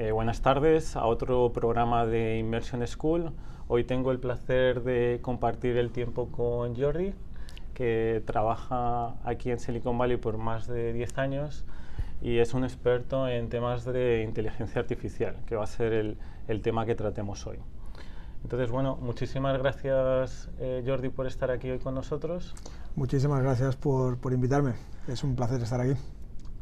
[0.00, 3.32] Eh, buenas tardes a otro programa de Immersion School.
[3.68, 7.12] Hoy tengo el placer de compartir el tiempo con Jordi,
[7.74, 11.66] que trabaja aquí en Silicon Valley por más de 10 años
[12.22, 16.86] y es un experto en temas de inteligencia artificial, que va a ser el, tema
[16.86, 17.58] que tratemos hoy.
[18.42, 22.54] Entonces, bueno, muchísimas gracias eh, Jordi por estar aquí hoy con nosotros.
[22.96, 24.72] Muchísimas gracias por invitarme.
[25.08, 25.92] Es un placer estar aquí.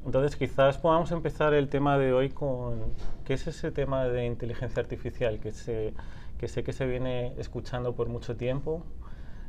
[0.04, 2.80] Entonces, quizás podamos empezar el tema de hoy con
[3.24, 5.92] qué es ese tema de inteligencia artificial que, se,
[6.38, 8.84] que sé que se viene escuchando por mucho tiempo.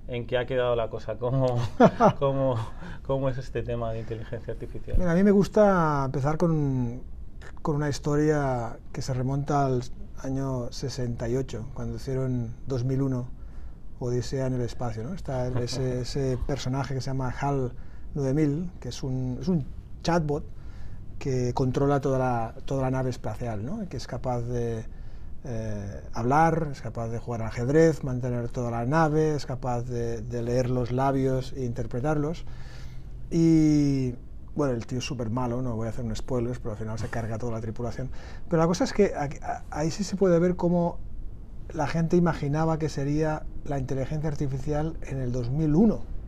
[0.08, 1.18] ¿En qué ha quedado la cosa?
[1.18, 1.60] ¿Cómo,
[2.20, 2.56] cómo,
[3.04, 4.98] cómo es este tema de inteligencia artificial?
[4.98, 7.04] Mira, a mí me gusta empezar con,
[7.62, 9.84] con una historia que se remonta al
[10.24, 13.28] año 68, cuando hicieron 2001
[14.00, 15.04] Odisea en el espacio.
[15.04, 15.14] ¿no?
[15.14, 17.74] Está ese, ese personaje que se llama HAL
[18.16, 19.66] 9000, que es un, es un
[20.02, 20.44] chatbot
[21.20, 24.86] que controla toda la, toda la nave espacial, que es capaz de
[25.44, 30.22] eh, hablar, es capaz de jugar al ajedrez, mantener toda la nave, es capaz de,
[30.22, 32.46] de leer los labios e interpretarlos.
[33.30, 34.16] Y
[34.56, 36.98] bueno, el tío es súper malo, no voy a hacer un spoiler, pero al final
[36.98, 38.10] se carga toda la tripulación.
[38.50, 39.14] Pero la cosa es que
[39.70, 40.98] ahí sí se puede ver cómo
[41.74, 46.19] la gente imaginaba que sería la inteligencia artificial en el 2001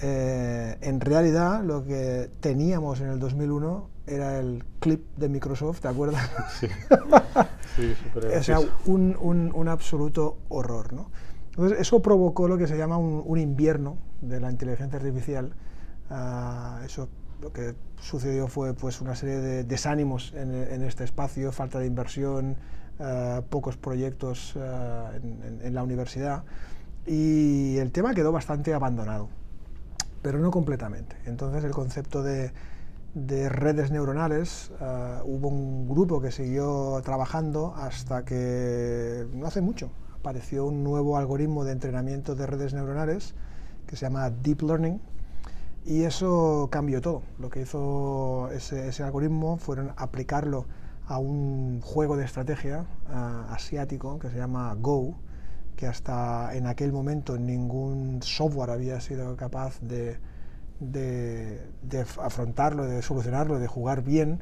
[0.00, 5.88] eh, en realidad lo que teníamos en el 2001 era el clip de Microsoft, ¿te
[5.88, 6.30] acuerdas?
[6.60, 6.68] Sí,
[7.76, 7.94] sí
[8.36, 11.10] O sea, un, un, un, absoluto horror, ¿no?
[11.50, 15.54] Entonces, eso provocó lo que se llama un, un invierno de la inteligencia artificial.
[16.10, 17.08] Uh, eso
[17.40, 21.86] lo que sucedió fue pues una serie de desánimos en, en este espacio, falta de
[21.86, 22.56] inversión,
[22.98, 26.44] uh, pocos proyectos uh, en, en, en la universidad
[27.06, 29.28] y el tema quedó bastante abandonado
[30.22, 31.16] pero no completamente.
[31.26, 32.52] Entonces el concepto de,
[33.14, 39.90] de redes neuronales, uh, hubo un grupo que siguió trabajando hasta que no hace mucho
[40.22, 43.34] apareció un nuevo algoritmo de entrenamiento de redes neuronales
[43.88, 45.00] que se llama Deep Learning
[45.84, 47.22] y eso cambió todo.
[47.40, 50.66] Lo que hizo ese, algoritmo fueron aplicarlo
[51.08, 55.16] a un juego de estrategia uh, asiático que se llama Go,
[55.76, 60.18] que hasta en aquel momento ningún software había sido capaz de,
[60.80, 64.40] de, de afrontarlo, de solucionarlo, de jugar bien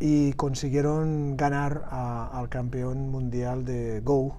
[0.00, 4.36] y consiguieron ganar a, al campeón mundial de Go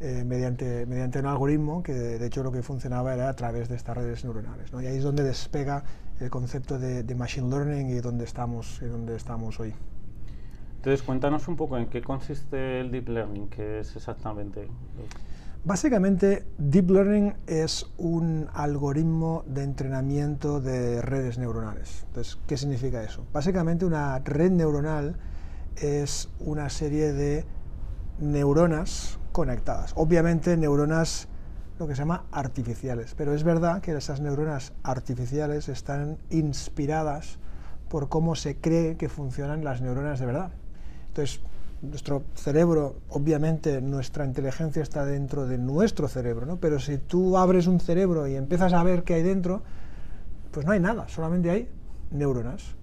[0.00, 3.76] eh, mediante, mediante un algoritmo que de hecho lo que funcionaba era a través de
[3.76, 4.72] estas redes neuronales.
[4.72, 4.80] ¿no?
[4.80, 5.84] Y ahí es donde despega
[6.20, 9.74] el concepto de, de machine learning y donde estamos, y donde estamos hoy.
[10.84, 14.68] Entonces, cuéntanos un poco en qué consiste el deep learning, qué es exactamente.
[15.66, 22.04] Básicamente, Deep Learning es un algoritmo de entrenamiento de redes neuronales.
[22.08, 23.24] Entonces, ¿qué significa eso?
[23.32, 25.16] Básicamente, una red neuronal
[25.76, 27.46] es una serie de
[28.18, 29.94] neuronas conectadas.
[29.96, 31.28] Obviamente, neuronas
[31.78, 37.38] lo que se llama artificiales, pero es verdad que esas neuronas artificiales están inspiradas
[37.88, 40.52] por cómo se cree que funcionan las neuronas de verdad.
[41.08, 41.40] Entonces,
[41.84, 46.56] nuestro cerebro, obviamente nuestra inteligencia está dentro de nuestro cerebro, ¿no?
[46.56, 49.62] pero si tú abres un cerebro y empiezas a ver qué hay dentro,
[50.50, 51.68] pues no hay nada, solamente hay
[52.10, 52.74] neuronas.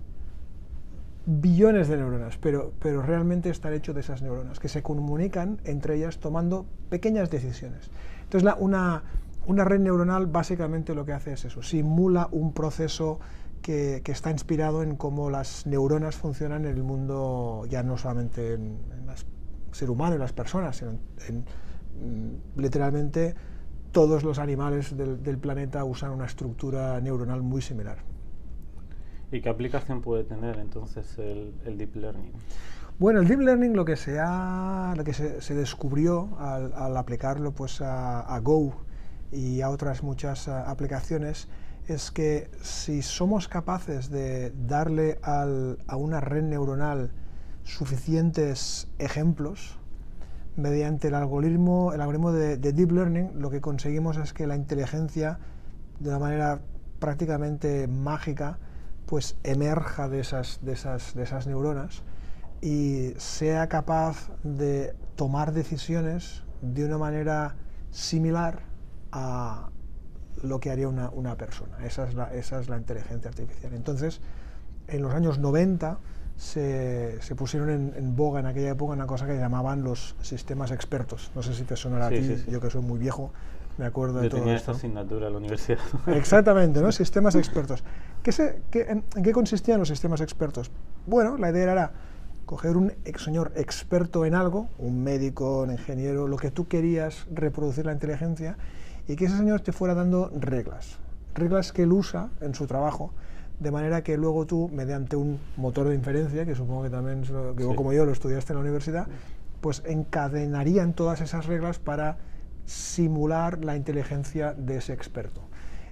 [1.26, 5.96] Billones de neuronas, pero, pero realmente están hechos de esas neuronas, que se comunican entre
[5.96, 7.92] ellas tomando pequeñas decisiones.
[8.24, 9.04] Entonces, una,
[9.46, 13.20] una red neuronal básicamente lo que hace es eso, simula un proceso
[13.62, 18.54] que, que, está inspirado en cómo las neuronas funcionan en el mundo, ya no solamente
[18.54, 19.16] en, en el
[19.72, 20.92] ser humano, en las personas, sino
[21.28, 21.46] en,
[22.00, 23.36] en, literalmente
[23.92, 28.00] todos los animales del, del, planeta usan una estructura neuronal muy similar.
[29.32, 32.32] ¿Y qué aplicación puede tener entonces el, el Deep Learning?
[33.00, 36.98] Bueno, el Deep Learning lo que se, ha, lo que se, se descubrió al, al,
[36.98, 38.76] aplicarlo pues a, a, Go
[39.32, 41.48] y a otras muchas a, aplicaciones
[41.94, 47.12] es que si somos capaces de darle a una red neuronal
[47.64, 49.78] suficientes ejemplos,
[50.58, 54.56] mediante el algoritmo, el algoritmo de, de, Deep Learning, lo que conseguimos es que la
[54.56, 55.40] inteligencia,
[56.00, 56.62] de una manera
[57.00, 58.60] prácticamente mágica,
[59.06, 62.04] pues emerja de esas, de esas, de esas neuronas
[62.62, 67.56] y sea capaz de tomar decisiones de una manera
[67.90, 68.62] similar
[69.12, 69.70] a,
[70.44, 71.86] lo que haría una, una persona.
[71.86, 73.74] Esa es, la, esa es, la, inteligencia artificial.
[73.74, 74.22] Entonces,
[74.88, 76.00] en los años 90
[76.38, 80.72] se, se pusieron en, en, boga en aquella época una cosa que llamaban los sistemas
[80.72, 81.32] expertos.
[81.36, 82.52] No sé si te sonará sí, a ti, sí, sí.
[82.52, 83.32] yo que soy muy viejo,
[83.78, 84.72] me acuerdo yo de todo tenía esto.
[84.72, 85.80] esta asignatura en la universidad.
[86.08, 86.92] Exactamente, ¿no?
[86.92, 87.84] sistemas expertos.
[88.24, 90.72] ¿Qué se, qué, en, en, qué consistían los sistemas expertos?
[91.06, 91.92] Bueno, la idea era
[92.46, 97.86] coger un señor experto en algo, un médico, un ingeniero, lo que tú querías reproducir
[97.86, 98.58] la inteligencia,
[99.08, 100.98] y que ese señor te fuera dando reglas,
[101.34, 103.14] reglas que él usa en su trabajo,
[103.60, 107.24] de manera que luego tú, mediante un motor de inferencia, que supongo que también,
[107.76, 109.08] como yo lo estudiaste en la universidad,
[109.62, 112.18] pues encadenarían todas esas reglas para
[112.66, 115.42] simular la inteligencia de ese experto.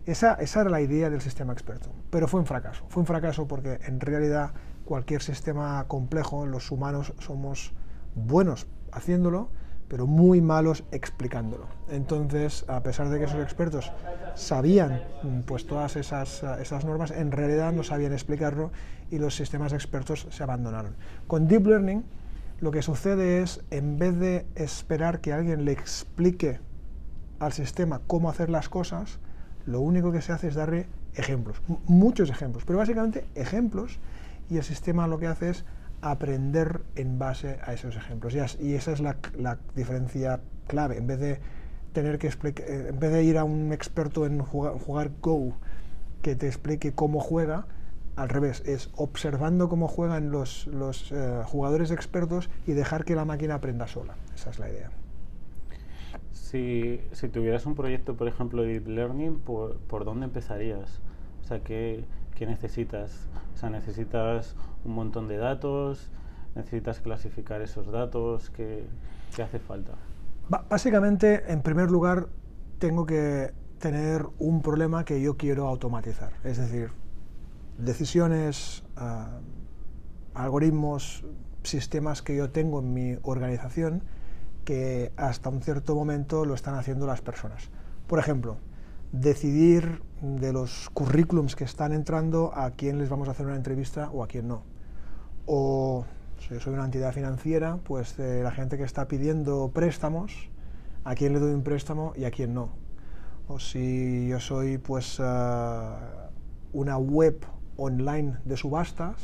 [0.06, 2.84] Esa, esa, era la idea del sistema experto, pero fue un fracaso.
[2.90, 4.52] Fue un fracaso porque en realidad
[4.86, 7.74] cualquier sistema complejo, los humanos somos
[8.16, 9.50] buenos haciéndolo,
[9.90, 11.66] pero muy malos explicándolo.
[11.90, 13.92] Entonces, a pesar de que esos expertos
[14.36, 18.72] sabían mm, pues, todas esas, esas normas, en realidad no sabían explicarlo
[19.12, 20.96] y los sistemas expertos se abandonaron.
[21.28, 22.06] Con Deep Learning,
[22.62, 26.60] lo que sucede es, en vez de esperar que alguien le explique
[27.40, 29.20] al sistema cómo hacer las cosas,
[29.66, 34.00] lo único que se hace es darle ejemplos, muchos ejemplos, pero básicamente ejemplos,
[34.50, 35.66] y el sistema lo que hace es
[36.02, 38.36] aprender en base a esos ejemplos.
[38.36, 39.18] Y, esa es la,
[39.76, 40.98] diferencia clave.
[40.98, 41.40] En vez de
[41.94, 45.54] tener que eh, en vez de ir a un experto en jugar, Go
[46.22, 47.66] que te explique cómo juega,
[48.16, 53.24] al revés, es observando cómo juegan los, los eh, jugadores expertos y dejar que la
[53.24, 54.16] máquina aprenda sola.
[54.36, 54.92] Esa es la idea.
[56.34, 61.00] Si, si tuvieras un proyecto, por ejemplo, de Deep Learning, ¿por, por dónde empezarías?
[61.44, 62.04] O sea, ¿qué,
[62.40, 63.28] ¿qué necesitas?
[63.54, 64.56] O sea, necesitas
[64.86, 66.10] un montón de datos,
[66.56, 68.86] necesitas clasificar esos datos, ¿qué,
[69.36, 69.92] qué hace falta?
[70.68, 72.30] básicamente, en primer lugar,
[72.80, 76.90] tengo que tener un problema que yo quiero automatizar, es decir,
[77.78, 79.42] decisiones, uh,
[80.34, 81.26] algoritmos,
[81.62, 84.02] sistemas que yo tengo en mi organización
[84.66, 87.70] que hasta un cierto momento lo están haciendo las personas.
[88.08, 88.58] Por ejemplo,
[89.12, 94.10] decidir de los currículums que están entrando a quién les vamos a hacer una entrevista
[94.12, 94.64] o a quién no.
[95.46, 96.06] O
[96.40, 100.50] si yo soy una entidad financiera, pues de la gente que está pidiendo préstamos,
[101.04, 102.70] a quién le doy un préstamo y a quién no.
[103.48, 106.30] O si yo soy pues ah,
[106.74, 107.46] una web
[107.78, 109.16] online de subastas,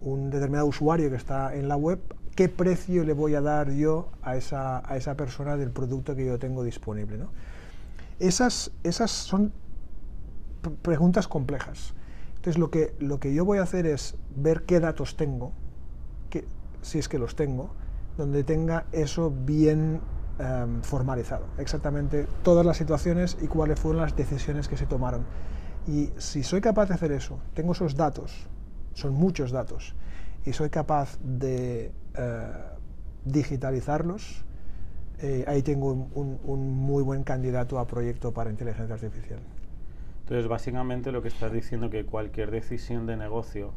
[0.00, 2.00] un determinado usuario que está en la web,
[2.34, 6.26] ¿qué precio le voy a dar yo a esa, a esa persona del producto que
[6.26, 7.16] yo tengo disponible?
[7.16, 7.28] ¿no?
[8.18, 9.52] Esas, esas son
[10.70, 11.94] preguntas complejas.
[12.36, 15.52] Entonces lo que, lo que yo voy a hacer es ver qué datos tengo,
[16.30, 16.44] que,
[16.82, 17.70] si es que los tengo,
[18.18, 20.00] donde tenga eso bien
[20.38, 25.24] em, formalizado, exactamente todas las situaciones y cuáles fueron las decisiones que se tomaron.
[25.86, 28.46] Y si soy capaz de hacer eso, tengo esos datos,
[28.94, 29.94] son muchos datos,
[30.44, 32.52] y soy capaz de eh,
[33.24, 34.44] digitalizarlos,
[35.20, 39.40] eh, ahí tengo un, muy buen candidato a proyecto para inteligencia artificial.
[40.24, 43.74] Entonces, básicamente lo que estás diciendo que cualquier decisión de negocio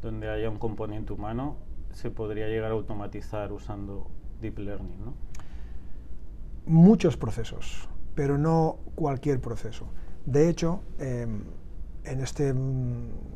[0.00, 1.56] donde haya un componente humano
[1.92, 4.10] se podría llegar a automatizar usando
[4.40, 5.14] deep learning, ¿no?
[6.64, 9.88] Muchos procesos, pero no cualquier proceso.
[10.24, 11.42] De hecho, em,
[12.04, 12.54] en este,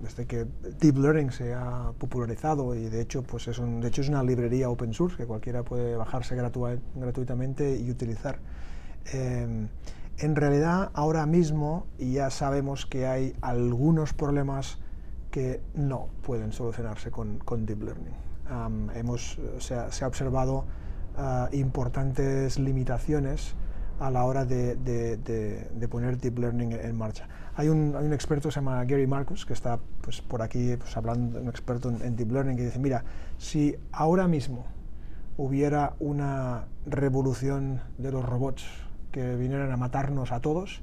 [0.02, 0.46] desde que
[0.80, 4.22] Deep Learning se ha popularizado y de hecho, pues es, un, de hecho es una
[4.22, 8.38] librería open source que cualquiera puede bajarse gratuitamente y utilizar.
[9.12, 9.68] Em,
[10.18, 14.78] en realidad, ahora mismo ya sabemos que hay algunos problemas
[15.30, 18.14] que no pueden solucionarse con, Deep Learning.
[18.94, 20.64] hemos, se, ha, se, ha, observado
[21.16, 23.56] ah, importantes limitaciones
[23.98, 27.28] a la hora de, poner Deep Learning en marcha.
[27.56, 31.48] Hay un, experto se llama Gary Marcus, que está pues, por aquí pues, hablando, un
[31.48, 33.04] experto en, Deep Learning, que dice, mira,
[33.38, 34.66] si ahora mismo
[35.36, 38.64] hubiera una revolución de los robots
[39.14, 40.80] que vinieran a matarnos a todos,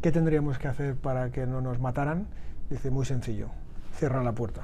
[0.00, 2.28] ¿qué tendríamos que hacer para que no nos mataran?
[2.70, 3.48] Dice, muy sencillo,
[3.96, 4.62] cierra la puerta.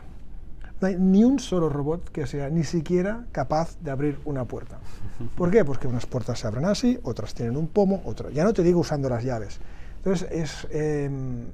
[0.81, 4.79] No hay ni un solo robot que sea ni siquiera capaz de abrir una puerta.
[5.37, 5.65] ¿Por qué?
[5.65, 8.33] Porque unas puertas se abren así, otras tienen un pomo, otras...
[8.33, 9.59] Ya no te digo usando las llaves.
[9.97, 11.47] Entonces, es, em,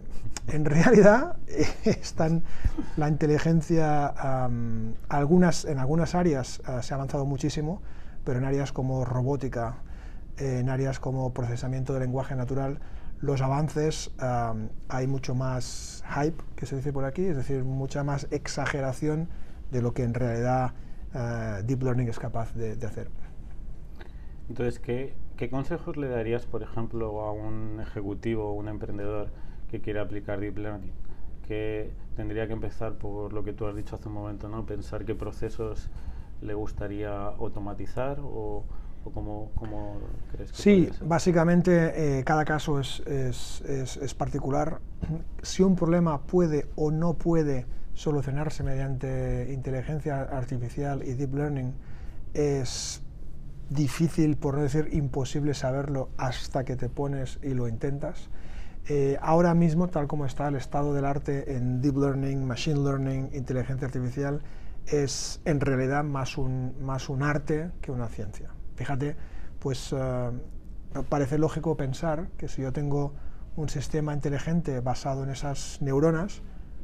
[0.48, 1.36] en realidad,
[1.86, 2.42] están
[2.98, 4.12] la inteligencia,
[5.08, 7.80] algunas, en algunas áreas ah, se ha avanzado muchísimo,
[8.26, 9.76] pero en áreas como robótica,
[10.40, 12.80] en áreas como procesamiento de lenguaje natural,
[13.20, 14.10] los avances
[14.88, 19.28] hay mucho más hype, que se dice por aquí, es decir, mucha más exageración
[19.70, 20.72] de lo que en realidad
[21.14, 23.08] ah, Deep Learning es capaz de, hacer.
[24.48, 29.28] Entonces, ¿qué, ¿qué, consejos le darías, por ejemplo, a un ejecutivo o un emprendedor
[29.70, 30.92] que quiere aplicar Deep Learning?
[31.46, 34.66] Que tendría que empezar por lo que tú has dicho hace un momento, ¿no?
[34.66, 35.90] Pensar qué procesos
[36.40, 38.64] le gustaría automatizar o,
[39.04, 39.50] ¿O cómo,
[40.32, 44.80] crees que Sí, básicamente eh, cada caso es, es, es, particular.
[45.42, 51.72] Si un problema puede o no puede solucionarse mediante inteligencia artificial y deep learning
[52.34, 53.02] es
[53.70, 58.28] difícil, por no decir imposible saberlo hasta que te pones y lo intentas.
[58.88, 63.30] Eh, ahora mismo, tal como está el estado del arte en deep learning, machine learning,
[63.32, 64.42] inteligencia artificial,
[64.86, 68.50] es en realidad más un, más un arte que una ciencia.
[68.80, 69.14] Fíjate,
[69.58, 70.30] pues eh,
[71.10, 73.12] parece lógico pensar que si yo tengo
[73.54, 76.40] un sistema inteligente basado en esas neuronas,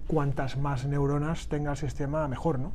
[0.07, 2.73] cuantas más neuronas tenga el sistema, mejor, ¿no?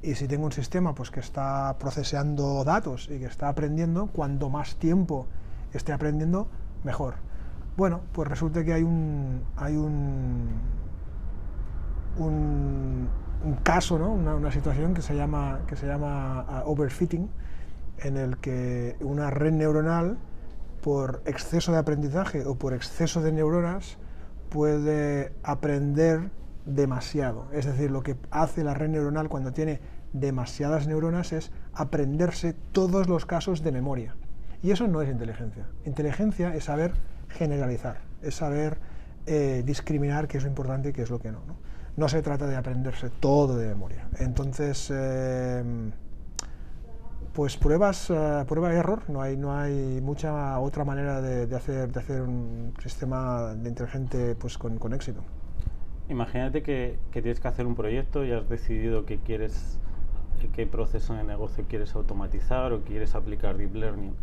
[0.00, 4.48] Y si tengo un sistema pues, que está procesando datos y que está aprendiendo, cuanto
[4.48, 5.26] más tiempo
[5.74, 6.48] esté aprendiendo,
[6.82, 7.16] mejor.
[7.76, 10.48] Bueno, pues resulta que hay un, hay un,
[12.16, 13.08] un,
[13.62, 14.14] caso, ¿no?
[14.14, 17.28] una, situación que se llama, que se llama ah, overfitting,
[18.02, 20.18] en el que una red neuronal,
[20.80, 23.98] por exceso de aprendizaje o por exceso de neuronas,
[24.48, 26.30] puede aprender
[26.66, 27.46] demasiado.
[27.52, 29.80] Es decir, lo que hace la red neuronal cuando tiene
[30.12, 34.16] demasiadas neuronas es aprenderse todos los casos de memoria.
[34.62, 35.66] Y eso no es inteligencia.
[35.84, 36.92] Inteligencia es saber
[37.28, 38.78] generalizar, es saber
[39.26, 41.40] eh, discriminar qué es lo importante y qué es lo que no.
[41.96, 44.08] No, se trata de aprenderse todo de memoria.
[44.18, 45.62] Entonces, eh,
[47.32, 51.92] pues pruebas, uh, prueba y error, no hay, no hay mucha otra manera de, hacer,
[51.92, 55.20] de hacer un sistema de inteligente pues, con, con éxito.
[56.08, 59.78] Imagínate que, que, tienes que hacer un proyecto y has decidido que quieres,
[60.54, 64.14] qué proceso de negocio quieres automatizar o quieres aplicar Deep Learning.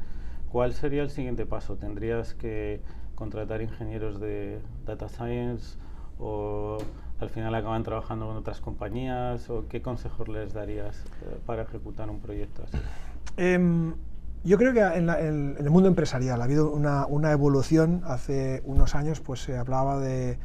[0.52, 1.76] ¿Cuál sería el siguiente paso?
[1.78, 2.82] ¿Tendrías que
[3.16, 5.78] contratar ingenieros de Data Science
[6.20, 6.78] o
[7.20, 9.50] al final acaban trabajando con otras compañías?
[9.50, 12.78] ¿O qué consejos les darías eh, para ejecutar un proyecto así?
[13.38, 13.96] Em,
[14.44, 18.02] yo creo que en, el mundo empresarial ha habido una, una, evolución.
[18.06, 20.38] Hace unos años pues, se hablaba de,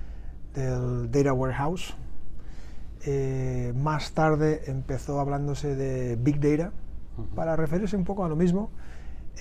[0.54, 1.94] del Data Warehouse.
[3.04, 6.72] Eh, más tarde empezó hablándose de Big Data,
[7.34, 8.70] para referirse un poco a lo mismo.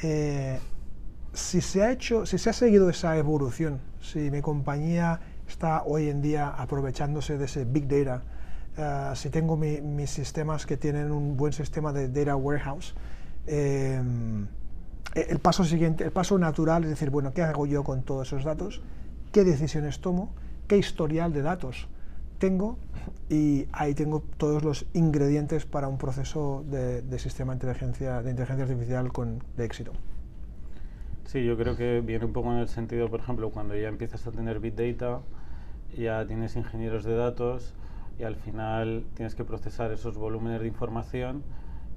[0.04, 0.60] Eh,
[1.34, 5.20] si se ha hecho, si se ha seguido esa evolución, si mi compañía
[5.52, 8.24] está hoy en día aprovechándose de ese big data,
[8.78, 12.96] eh, si tengo mis sistemas que tienen un buen sistema de data warehouse,
[13.48, 14.02] eh,
[15.14, 18.46] el paso siguiente, el paso natural es decir, bueno, ¿qué hago yo con todos esos
[18.46, 18.82] datos?
[19.32, 20.34] ¿Qué decisiones tomo?
[20.68, 21.88] ¿Qué historial de datos
[22.40, 22.78] tengo?
[23.30, 28.64] Y ahí tengo todos los ingredientes para un proceso de, sistema de inteligencia, de inteligencia
[28.64, 29.92] artificial con, de éxito.
[31.26, 34.26] Sí, yo creo que viene un poco en el sentido, por ejemplo, cuando ya empiezas
[34.28, 35.22] a tener Big Data,
[35.98, 37.74] ya tienes ingenieros de datos
[38.20, 41.44] y al final tienes que procesar esos volúmenes de información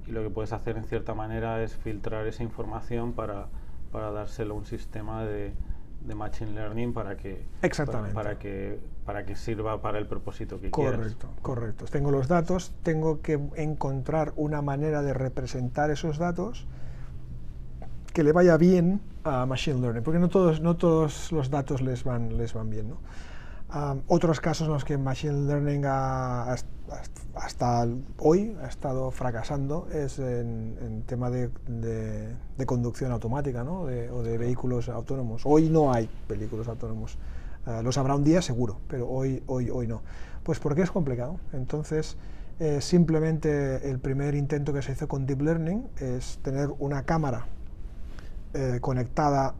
[0.07, 3.47] y lo que puedes hacer en cierta manera es filtrar esa información para,
[3.91, 5.53] para dárselo a un sistema de,
[6.01, 8.13] de machine learning para que Exactamente.
[8.13, 11.15] Para, que para que sirva para el propósito que correcto, quieras.
[11.15, 11.85] Correcto, correcto.
[11.85, 16.67] Tengo los datos, tengo que encontrar una manera de representar esos datos
[18.13, 22.03] que le vaya bien a machine learning, porque no todos no todos los datos les
[22.03, 22.97] van les van bien, ¿no?
[24.07, 25.85] Otros casos en los que Machine Learning
[27.35, 27.87] hasta
[28.19, 31.49] hoy ha estado fracasando es en, en tema de,
[32.65, 33.81] conducción automática ¿no?
[33.81, 35.41] o de vehículos autónomos.
[35.45, 37.17] Hoy no hay vehículos autónomos.
[37.65, 40.01] Uh, los habrá un día seguro, pero hoy, hoy, hoy no.
[40.43, 41.39] Pues porque es complicado.
[41.51, 42.15] Entonces,
[42.59, 47.47] eh, simplemente el primer intento que se hizo con Deep Learning es tener una cámara
[48.53, 49.55] eh, conectada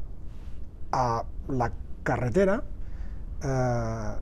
[0.91, 1.71] a la
[2.03, 2.63] carretera
[3.43, 4.13] eh,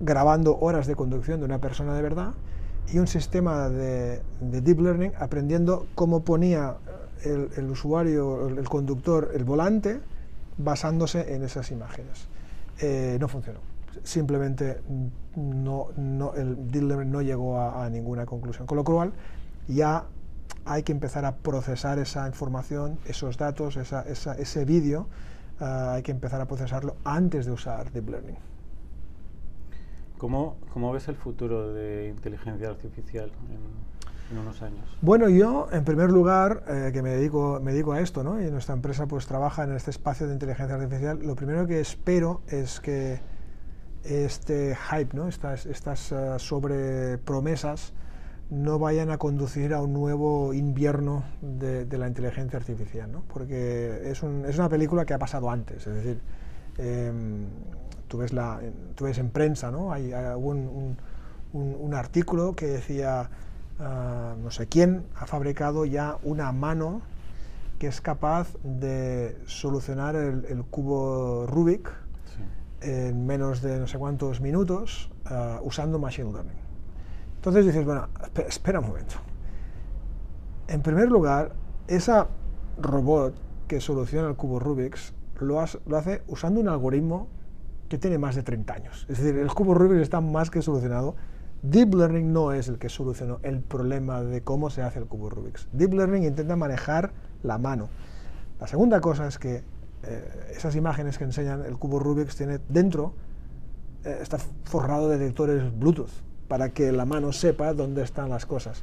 [0.00, 2.34] grabando horas de conducción de una persona de verdad
[2.92, 6.76] y un sistema de, deep learning aprendiendo cómo ponía
[7.24, 10.00] el, usuario, el, conductor, el volante
[10.56, 12.28] basándose en esas imágenes.
[12.80, 13.60] Eh, no funcionó.
[14.04, 14.80] Simplemente
[15.36, 15.88] no,
[16.36, 18.66] el deep learning no llegó a, ninguna conclusión.
[18.66, 19.12] Con lo cual
[19.66, 20.04] ya
[20.64, 25.08] hay que empezar a procesar esa información, esos datos, ese vídeo
[25.60, 28.36] Ah, hay que empezar a procesarlo antes de usar Deep Learning.
[30.18, 34.84] ¿Cómo, cómo ves el futuro de inteligencia artificial en, unos años?
[35.00, 38.40] Bueno, yo, en primer lugar, eh, que me dedico, me dedico a esto, ¿no?
[38.40, 42.42] y nuestra empresa pues trabaja en este espacio de inteligencia artificial, lo primero que espero
[42.48, 43.20] es que
[44.04, 45.28] este hype, ¿no?
[45.28, 47.94] estas, estas uh, sobre promesas,
[48.50, 53.22] no vayan a conducir a un nuevo invierno de, la inteligencia artificial, ¿no?
[53.28, 56.20] porque es, una película que ha pasado antes, es decir,
[56.78, 57.46] em,
[58.08, 58.60] tú, ves la,
[58.94, 59.92] tú ves en prensa, ¿no?
[59.92, 60.96] hay, un,
[61.94, 63.28] artículo que decía,
[63.80, 67.02] ah, no sé quién ha fabricado ya una mano
[67.78, 71.90] que es capaz de solucionar el, cubo Rubik
[72.80, 76.67] en menos de no sé cuántos minutos ah, usando Machine Learning.
[77.38, 78.08] Entonces dices, bueno,
[78.48, 79.14] espera, un momento.
[80.66, 81.52] En primer lugar,
[81.86, 82.26] esa
[82.80, 83.32] robot
[83.68, 87.28] que soluciona el cubo Rubik's lo, hace usando un algoritmo
[87.88, 89.06] que tiene más de 30 años.
[89.08, 91.14] Es decir, el cubo Rubik está más que solucionado.
[91.62, 95.30] Deep Learning no es el que solucionó el problema de cómo se hace el cubo
[95.30, 95.68] Rubik's.
[95.72, 97.12] Deep Learning intenta manejar
[97.44, 97.88] la mano.
[98.60, 99.62] La segunda cosa es que
[100.02, 103.14] eh, esas imágenes que enseñan el cubo Rubik's tiene dentro
[104.04, 108.82] eh, está forrado de detectores Bluetooth para que la mano sepa dónde están las cosas.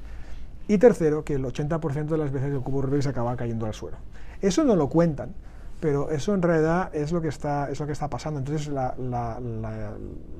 [0.67, 3.73] Y tercero, que el 80% de las veces el cubo Rubik se acaba cayendo al
[3.73, 3.97] suelo.
[4.41, 5.33] Eso no lo cuentan,
[5.79, 8.39] pero eso en realidad es lo que está, es que está pasando.
[8.39, 9.39] Entonces la, la-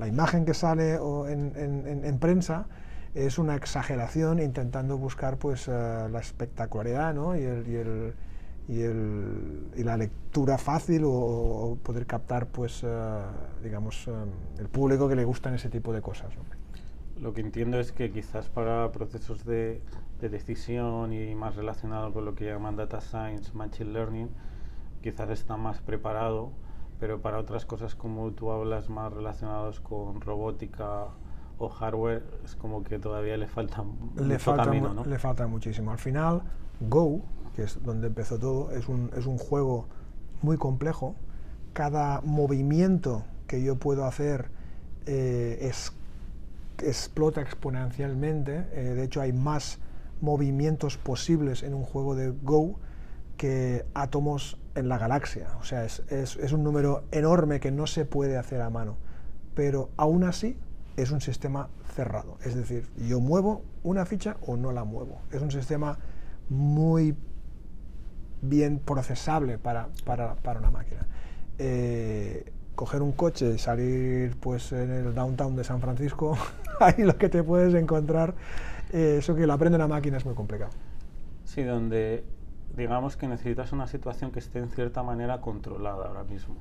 [0.08, 2.66] imagen que sale en, en- en- en prensa
[3.14, 7.36] es una exageración intentando buscar pues, eh, la espectacularidad ¿no?
[7.36, 8.14] y, el, y, el-
[8.68, 13.18] y el- y la lectura fácil o, poder captar pues, eh,
[13.62, 14.12] digamos, eh,
[14.58, 16.28] el público que le gustan ese tipo de cosas.
[17.20, 19.80] Lo que entiendo es que quizás para procesos de,
[20.20, 24.28] de decisión y más relacionado con lo que llaman data science, machine learning,
[25.02, 26.50] quizás está más preparado,
[27.00, 31.06] pero para otras cosas como tú hablas más relacionados con robótica
[31.58, 35.04] o hardware, es como que todavía le falta le mucho falta, camino, ¿no?
[35.04, 35.90] le falta muchísimo.
[35.92, 36.42] Al final,
[36.80, 37.22] Go,
[37.54, 39.86] que es donde empezó todo, es un, es un juego
[40.42, 41.14] muy complejo.
[41.72, 44.50] Cada movimiento que yo puedo hacer
[45.06, 45.92] eh, es-
[46.82, 48.66] explota exponencialmente.
[48.72, 49.78] Eh, de hecho, hay más
[50.20, 52.78] movimientos posibles en un juego de Go
[53.36, 55.48] que átomos en la galaxia.
[55.60, 58.96] O sea, es, un número enorme que no se puede hacer a mano.
[59.54, 60.58] Pero aún así
[60.96, 62.38] es un sistema cerrado.
[62.44, 65.20] Es decir, yo muevo una ficha o no la muevo.
[65.30, 65.98] Es un sistema
[66.48, 67.14] muy
[68.42, 69.88] bien procesable para
[70.58, 71.06] una máquina.
[71.58, 76.38] Eh, coger un coche y salir pues, en el downtown de San Francisco,
[76.80, 78.34] ahí lo que te puedes encontrar,
[78.92, 80.70] eh, eso que lo aprende una máquina es muy complicado.
[81.44, 82.22] Sí, donde
[82.76, 86.56] digamos que necesitas una situación que esté en cierta manera controlada ahora mismo.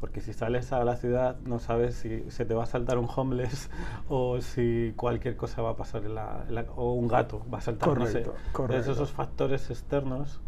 [0.00, 3.08] Porque si sales a la ciudad no sabes si se te va a saltar un
[3.14, 3.68] homeless
[4.08, 7.58] o si cualquier cosa va a pasar en la, en la- o un gato va
[7.58, 8.22] a saltar, no sé.
[8.22, 8.92] Correcto, Entonces correcto.
[8.92, 10.40] esos factores externos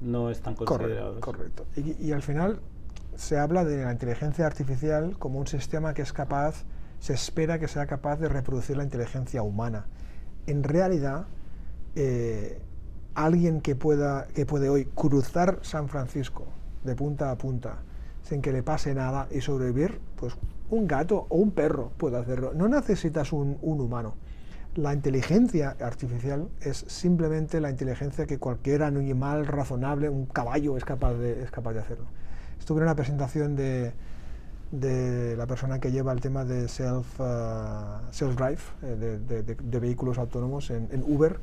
[0.00, 1.20] no están considerados.
[1.20, 2.00] Correcto, correcto.
[2.02, 2.60] Y, y al final
[3.16, 6.64] se habla de la inteligencia artificial como un sistema que es capaz,
[7.00, 9.86] se espera que sea capaz de reproducir la inteligencia humana.
[10.46, 11.26] En realidad,
[11.94, 12.60] eh,
[13.14, 16.44] alguien que pueda que puede hoy cruzar San Francisco
[16.84, 17.78] de punta a punta
[18.22, 20.36] sin que le pase nada y sobrevivir, pues
[20.68, 22.52] un gato o un perro puede hacerlo.
[22.54, 24.14] No necesitas un, un humano.
[24.74, 31.14] La inteligencia artificial es simplemente la inteligencia que cualquier animal razonable, un caballo, es capaz
[31.14, 32.06] de, es capaz de hacerlo.
[32.58, 33.92] Estuve en una presentación de,
[34.72, 37.24] de la persona que lleva el tema de self, uh,
[38.10, 41.38] self-drive, eh, de, de- de- de vehículos autónomos en, Uber.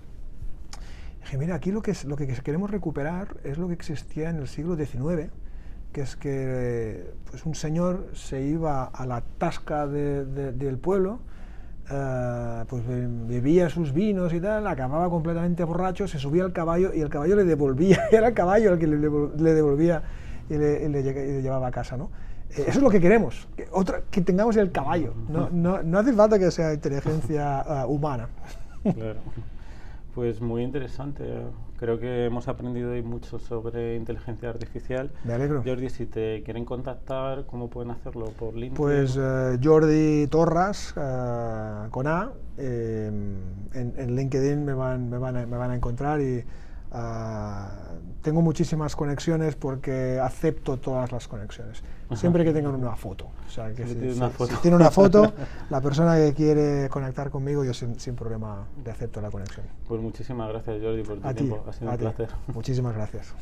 [1.21, 4.37] Dije, mira, aquí lo que, es, lo que queremos recuperar es lo que existía en
[4.37, 5.29] el siglo XIX,
[5.93, 11.19] que es que pues un señor se iba a la tasca de- de- del pueblo,
[11.89, 16.93] eh, pues be- bebía sus vinos y tal, acababa completamente borracho, se subía al caballo
[16.93, 20.03] y el caballo le devolvía, era el caballo el que le devolvía
[20.49, 22.09] y le, y le y le llevaba a casa, ¿no?
[22.51, 25.99] Eh, Eso es lo que queremos, que, otra, que tengamos el caballo, no, no, no
[25.99, 28.29] hace falta que sea inteligencia ah, humana.
[28.83, 29.19] Claro.
[30.13, 31.23] Pues muy interesante.
[31.77, 35.11] Creo que hemos aprendido hoy mucho sobre inteligencia artificial.
[35.23, 35.63] Me alegro.
[35.65, 38.27] Jordi, si te quieren contactar, ¿cómo pueden hacerlo?
[38.37, 38.75] ¿Por LinkedIn?
[38.75, 43.07] Pues eh, Jordi Torras, eh, con A, eh,
[43.73, 46.45] en, en LinkedIn me van, me, van a, me van a encontrar y
[46.93, 47.69] ah,
[48.21, 51.83] tengo muchísimas conexiones porque acepto todas las conexiones,
[52.15, 53.29] siempre que tengan una foto.
[53.47, 54.55] O sea, que si, tiene una si- foto.
[54.55, 55.33] si tiene una foto,
[55.69, 59.65] la persona que quiere conectar conmigo, yo sin, sin problema le acepto la conexión.
[59.87, 61.63] Pues muchísimas gracias, Jordi, por tu A ti, tiempo.
[61.67, 62.03] Ha sido un ti.
[62.03, 62.29] placer.
[62.53, 63.33] Muchísimas gracias.